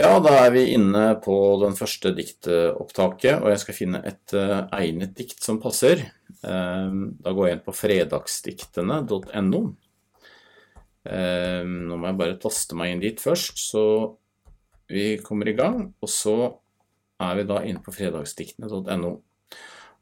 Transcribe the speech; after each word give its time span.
Ja, 0.00 0.16
da 0.24 0.30
er 0.46 0.54
vi 0.54 0.62
inne 0.72 1.18
på 1.20 1.34
den 1.60 1.74
første 1.76 2.14
diktopptaket, 2.16 3.42
og 3.42 3.50
jeg 3.52 3.60
skal 3.60 3.76
finne 3.76 4.00
et 4.08 4.32
uh, 4.32 4.64
egnet 4.72 5.12
dikt 5.18 5.44
som 5.44 5.60
passer. 5.60 6.06
Um, 6.40 7.18
da 7.20 7.34
går 7.36 7.48
jeg 7.48 7.58
inn 7.58 7.66
på 7.66 7.74
fredagsdiktene.no. 7.76 9.60
Um, 11.02 11.76
nå 11.90 11.98
må 11.98 12.08
jeg 12.08 12.18
bare 12.22 12.40
taste 12.40 12.78
meg 12.78 12.94
inn 12.94 13.04
dit 13.04 13.20
først, 13.20 13.60
så 13.60 13.84
vi 14.88 15.18
kommer 15.20 15.52
i 15.52 15.56
gang. 15.60 15.84
Og 16.00 16.08
så 16.08 16.36
er 17.20 17.36
vi 17.42 17.48
da 17.52 17.60
inne 17.60 17.84
på 17.84 17.92
fredagsdiktene.no. 17.92 19.14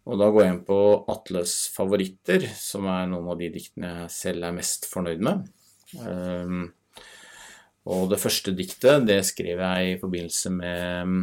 Og 0.07 0.23
da 0.23 0.31
går 0.33 0.45
jeg 0.45 0.55
inn 0.55 0.67
på 0.71 0.81
Atles 1.11 1.57
favoritter, 1.75 2.47
som 2.55 2.87
er 2.95 3.11
noen 3.11 3.35
av 3.35 3.43
de 3.43 3.51
diktene 3.59 3.97
jeg 4.05 4.13
selv 4.15 4.47
er 4.47 4.55
mest 4.55 4.87
fornøyd 4.91 5.27
med. 5.27 5.51
Um, 5.99 6.69
og 7.89 8.11
det 8.13 8.21
første 8.21 8.53
diktet 8.57 9.07
det 9.09 9.23
skrev 9.25 9.63
jeg 9.63 9.93
i 9.95 9.99
forbindelse 10.01 10.53
med 10.53 11.15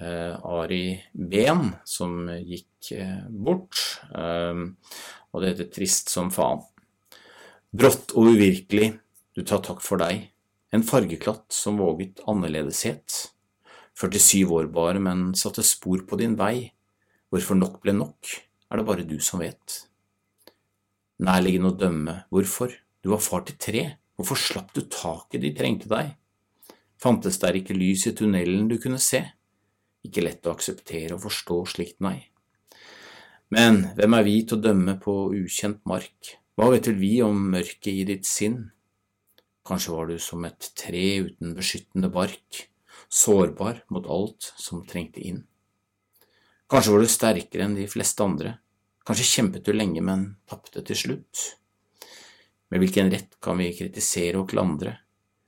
eh, 0.00 0.32
Ari 0.40 0.84
Behn, 1.12 1.74
som 1.84 2.30
gikk 2.40 2.92
eh, 2.96 3.26
bort. 3.28 3.76
Eh, 4.14 4.62
og 5.32 5.42
det 5.42 5.52
heter 5.52 5.70
Trist 5.72 6.12
som 6.12 6.32
faen. 6.32 6.64
Brått 7.72 8.12
og 8.16 8.32
uvirkelig, 8.34 8.92
du 9.36 9.44
tar 9.48 9.62
takk 9.64 9.80
for 9.84 10.00
deg. 10.00 10.28
En 10.72 10.84
fargeklatt 10.84 11.52
som 11.52 11.80
våget 11.80 12.20
annerledeshet. 12.28 13.28
47 13.96 14.48
år 14.48 14.68
bare, 14.72 15.00
men 15.00 15.32
satte 15.36 15.64
spor 15.64 16.04
på 16.08 16.18
din 16.20 16.36
vei. 16.40 16.72
Hvorfor 17.32 17.56
nok 17.56 17.80
ble 17.84 17.94
nok, 17.96 18.28
er 18.72 18.80
det 18.80 18.88
bare 18.88 19.08
du 19.08 19.18
som 19.24 19.40
vet. 19.44 19.82
Nærliggende 21.22 21.72
å 21.72 21.76
dømme, 21.76 22.16
hvorfor? 22.32 22.72
Du 23.04 23.12
var 23.12 23.24
far 23.24 23.44
til 23.48 23.56
tre 23.60 23.84
Hvorfor 24.22 24.38
slapp 24.38 24.68
du 24.70 24.84
taket 24.86 25.42
de 25.42 25.48
trengte 25.50 25.88
deg? 25.90 26.12
Fantes 27.02 27.40
der 27.42 27.56
ikke 27.58 27.74
lys 27.74 28.04
i 28.06 28.12
tunnelen 28.14 28.68
du 28.70 28.76
kunne 28.78 29.00
se? 29.02 29.18
Ikke 30.06 30.22
lett 30.22 30.46
å 30.46 30.52
akseptere 30.54 31.16
og 31.16 31.24
forstå 31.24 31.56
slikt, 31.72 31.96
nei. 32.06 32.28
Men 33.50 33.80
hvem 33.96 34.14
er 34.14 34.22
vi 34.22 34.36
til 34.46 34.60
å 34.60 34.62
dømme 34.62 34.94
på 35.02 35.14
ukjent 35.34 35.80
mark, 35.90 36.36
hva 36.54 36.68
vet 36.70 36.86
vel 36.86 37.00
vi 37.00 37.10
om 37.26 37.40
mørket 37.50 37.88
i 37.90 38.04
ditt 38.12 38.28
sinn? 38.30 38.60
Kanskje 39.66 39.96
var 39.96 40.12
du 40.12 40.14
som 40.22 40.46
et 40.46 40.68
tre 40.78 41.02
uten 41.26 41.56
beskyttende 41.58 42.12
bark, 42.14 42.60
sårbar 43.10 43.80
mot 43.90 44.06
alt 44.06 44.52
som 44.54 44.84
trengte 44.86 45.18
inn. 45.18 45.40
Kanskje 46.70 46.94
var 46.94 47.02
du 47.02 47.10
sterkere 47.10 47.66
enn 47.66 47.74
de 47.74 47.88
fleste 47.90 48.22
andre, 48.22 48.54
kanskje 49.02 49.26
kjempet 49.32 49.66
du 49.66 49.74
lenge, 49.74 49.98
men 49.98 50.28
tapte 50.46 50.86
til 50.86 51.02
slutt. 51.02 51.42
Med 52.72 52.80
hvilken 52.80 53.10
rett 53.12 53.34
kan 53.44 53.58
vi 53.60 53.66
kritisere 53.76 54.38
og 54.40 54.48
klandre? 54.48 54.94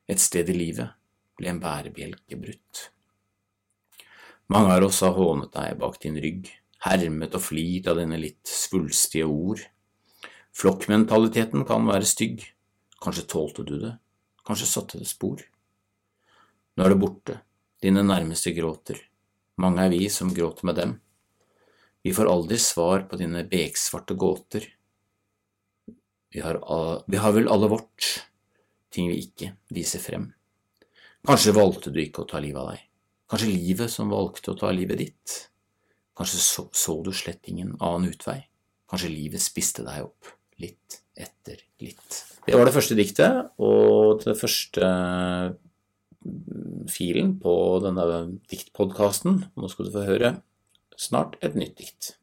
Et 0.04 0.20
sted 0.20 0.50
i 0.52 0.56
livet 0.58 0.92
ble 1.38 1.48
en 1.48 1.60
bærebjelke 1.62 2.36
brutt. 2.36 2.82
Mange 4.52 4.74
av 4.74 4.84
oss 4.84 4.98
har 5.00 5.16
hånet 5.16 5.54
deg 5.54 5.78
bak 5.80 5.96
din 6.02 6.18
rygg, 6.20 6.50
hermet 6.84 7.32
og 7.32 7.46
flirt 7.46 7.88
av 7.88 7.96
dine 7.96 8.18
litt 8.20 8.44
svulstige 8.44 9.24
ord. 9.24 9.62
Flokkmentaliteten 10.52 11.64
kan 11.64 11.88
være 11.88 12.04
stygg, 12.04 12.44
kanskje 13.00 13.24
tålte 13.32 13.64
du 13.64 13.78
det, 13.86 13.94
kanskje 14.44 14.68
satte 14.68 15.00
det 15.00 15.08
spor. 15.08 15.40
Nå 16.76 16.84
er 16.84 16.92
det 16.92 17.00
borte, 17.00 17.40
dine 17.80 18.04
nærmeste 18.04 18.52
gråter, 18.52 19.00
mange 19.64 19.80
er 19.80 19.96
vi 19.96 20.04
som 20.12 20.36
gråter 20.36 20.68
med 20.68 20.76
dem. 20.76 20.96
Vi 22.04 22.12
får 22.12 22.28
aldri 22.28 22.60
svar 22.60 23.08
på 23.08 23.16
dine 23.16 23.46
beksvarte 23.48 24.12
gåter, 24.12 24.68
vi 26.34 26.42
har, 26.42 26.58
vi 27.06 27.20
har 27.22 27.34
vel 27.36 27.48
alle 27.48 27.70
vårt, 27.70 28.08
ting 28.90 29.06
vi 29.10 29.20
ikke 29.22 29.52
viser 29.74 30.02
frem. 30.02 30.32
Kanskje 31.24 31.54
valgte 31.56 31.92
du 31.94 32.00
ikke 32.02 32.24
å 32.24 32.28
ta 32.28 32.40
livet 32.42 32.60
av 32.60 32.72
deg. 32.74 32.82
Kanskje 33.30 33.52
livet 33.52 33.92
som 33.92 34.10
valgte 34.12 34.52
å 34.52 34.58
ta 34.58 34.72
livet 34.74 35.00
ditt. 35.00 35.36
Kanskje 36.18 36.40
så, 36.42 36.66
så, 36.74 36.98
du 37.06 37.12
slett 37.14 37.46
ingen 37.50 37.72
annen 37.78 38.10
utvei. 38.10 38.40
Kanskje 38.90 39.12
livet 39.12 39.42
spiste 39.42 39.86
deg 39.86 40.04
opp, 40.04 40.34
litt 40.60 40.98
etter 41.14 41.62
litt. 41.82 42.20
Det 42.44 42.58
var 42.58 42.68
det 42.68 42.74
første 42.74 42.98
diktet, 42.98 43.54
og 43.62 44.26
det 44.26 44.34
første 44.38 44.90
mm, 44.90 46.90
filen 46.92 47.36
på 47.42 47.54
denne 47.86 48.04
diktpodkasten. 48.50 49.40
Nå 49.54 49.72
skal 49.72 49.88
du 49.88 49.94
få 49.94 50.04
høre 50.10 50.34
snart 51.00 51.38
et 51.42 51.56
nytt 51.58 51.78
dikt. 51.80 52.14